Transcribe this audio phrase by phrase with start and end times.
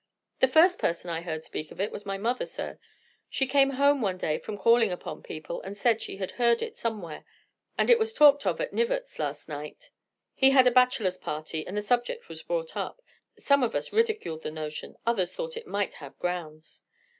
[0.39, 2.79] "The first person I heard speak of it was my mother, sir.
[3.29, 6.75] She came home one day from calling upon people, and said she had heard it
[6.75, 7.23] somewhere.
[7.77, 9.91] And it was talked of at Knivett's last night.
[10.33, 12.99] He had a bachelors' party, and the subject was brought up.
[13.37, 16.81] Some of us ridiculed the notion; others thought it might have grounds."